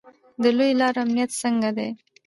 [0.41, 1.89] د لویو لارو امنیت څنګه دی؟